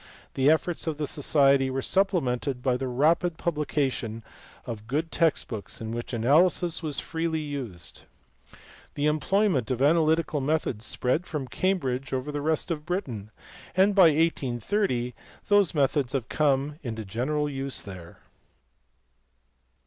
The 0.33 0.49
efforts 0.49 0.87
of 0.87 0.97
the 0.97 1.05
society 1.05 1.69
were 1.69 1.83
supplemented 1.83 2.63
by 2.63 2.75
the 2.75 2.87
rapid 2.87 3.37
publica 3.37 3.87
tion 3.91 4.23
of 4.65 4.87
good 4.87 5.11
text 5.11 5.47
books 5.47 5.79
in 5.79 5.91
which 5.91 6.11
analysis 6.11 6.81
was 6.81 6.99
freely 6.99 7.41
used. 7.41 8.01
The 8.95 9.05
employment 9.05 9.69
of 9.69 9.79
analytical 9.79 10.41
methods 10.41 10.87
spread 10.87 11.27
from 11.27 11.47
Cambridge 11.47 12.13
over 12.13 12.31
the 12.31 12.41
rest 12.41 12.71
of 12.71 12.83
Britain, 12.83 13.29
and 13.77 13.93
by 13.93 14.05
1830 14.07 15.13
these 15.47 15.75
methods 15.75 16.13
had 16.13 16.29
come 16.29 16.79
into 16.81 17.05
general 17.05 17.47
use 17.47 17.79
there. 17.79 18.21